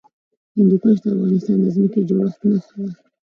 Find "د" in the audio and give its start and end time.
1.03-1.05, 1.61-1.65, 2.01-2.05